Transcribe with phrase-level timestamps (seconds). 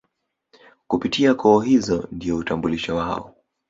[0.87, 3.35] Kupitia koo hizo ndio utambulisho wao